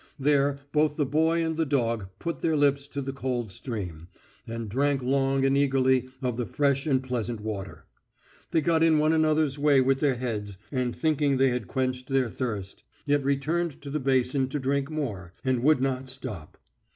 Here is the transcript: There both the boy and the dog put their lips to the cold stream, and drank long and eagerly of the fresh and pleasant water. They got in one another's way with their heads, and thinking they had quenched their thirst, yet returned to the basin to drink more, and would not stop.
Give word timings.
There 0.17 0.61
both 0.71 0.95
the 0.95 1.05
boy 1.05 1.45
and 1.45 1.55
the 1.57 1.63
dog 1.63 2.07
put 2.17 2.39
their 2.39 2.57
lips 2.57 2.87
to 2.87 3.03
the 3.03 3.13
cold 3.13 3.51
stream, 3.51 4.07
and 4.47 4.67
drank 4.67 5.03
long 5.03 5.45
and 5.45 5.55
eagerly 5.55 6.09
of 6.23 6.37
the 6.37 6.47
fresh 6.47 6.87
and 6.87 7.03
pleasant 7.03 7.39
water. 7.39 7.85
They 8.49 8.61
got 8.61 8.81
in 8.81 8.97
one 8.97 9.13
another's 9.13 9.59
way 9.59 9.79
with 9.79 9.99
their 9.99 10.15
heads, 10.15 10.57
and 10.71 10.95
thinking 10.95 11.37
they 11.37 11.49
had 11.49 11.67
quenched 11.67 12.07
their 12.09 12.31
thirst, 12.31 12.81
yet 13.05 13.23
returned 13.23 13.79
to 13.83 13.91
the 13.91 13.99
basin 13.99 14.47
to 14.47 14.57
drink 14.57 14.89
more, 14.89 15.33
and 15.45 15.61
would 15.61 15.83
not 15.83 16.09
stop. 16.09 16.57